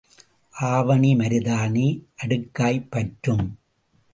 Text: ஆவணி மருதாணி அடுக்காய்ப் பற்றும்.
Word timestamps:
ஆவணி 0.61 1.15
மருதாணி 1.15 1.85
அடுக்காய்ப் 2.23 2.87
பற்றும். 2.89 3.45